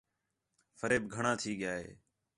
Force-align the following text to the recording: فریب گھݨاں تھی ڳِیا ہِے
فریب 0.79 1.03
گھݨاں 1.15 1.35
تھی 1.41 1.51
ڳِیا 1.59 1.73
ہِے 1.81 1.89